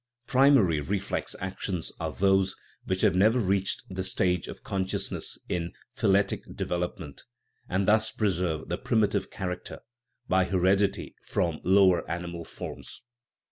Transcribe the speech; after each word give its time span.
Primary 0.25 0.81
reflex 0.81 1.35
actions 1.39 1.91
are 1.99 2.11
those 2.11 2.55
which 2.85 3.01
have 3.01 3.13
never 3.15 3.37
reached 3.37 3.83
the 3.87 4.03
stage 4.03 4.47
of 4.47 4.63
consciousness 4.63 5.37
in 5.47 5.73
phyletic 5.95 6.55
development, 6.55 7.25
and 7.69 7.87
thus 7.87 8.09
preserve 8.09 8.67
the 8.67 8.79
primitive 8.79 9.29
character 9.29 9.81
(by 10.27 10.45
heredity 10.45 11.13
from 11.23 11.59
lower 11.63 12.01
animal 12.09 12.43
forms). 12.43 13.01